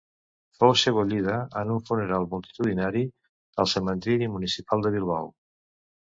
Fou 0.61 0.71
sebollida, 0.83 1.33
en 1.59 1.73
un 1.73 1.83
funeral 1.89 2.25
multitudinari, 2.31 3.03
al 3.65 3.69
cementiri 3.73 4.31
municipal 4.37 4.83
de 4.87 4.93
Bilbao. 4.97 5.29